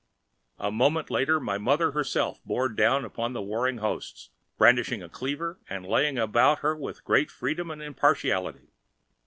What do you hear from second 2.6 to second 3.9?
down upon the warring